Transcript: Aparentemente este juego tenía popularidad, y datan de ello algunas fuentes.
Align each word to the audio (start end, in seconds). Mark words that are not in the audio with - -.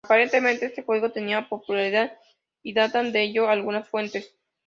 Aparentemente 0.03 0.65
este 0.65 0.81
juego 0.81 1.11
tenía 1.11 1.47
popularidad, 1.47 2.17
y 2.63 2.73
datan 2.73 3.11
de 3.11 3.21
ello 3.21 3.47
algunas 3.49 3.87
fuentes. 3.87 4.35